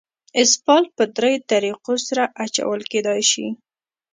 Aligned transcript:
اسفالټ 0.41 0.87
په 0.97 1.03
دریو 1.17 1.45
طریقو 1.51 1.93
سره 2.07 2.23
اچول 2.43 2.81
کېدای 2.91 3.21
شي 3.31 3.47